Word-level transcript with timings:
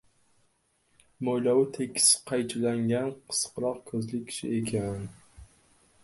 Mo‘ylovi 1.27 1.67
tekis 1.75 2.07
qaychilan- 2.31 2.81
gan 2.91 3.11
qisiqroq 3.33 3.77
ko‘zli 3.91 4.23
kishi 4.31 4.49
ekan. 4.61 5.05